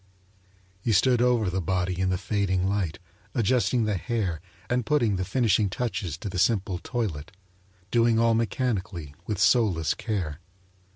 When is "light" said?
2.67-2.97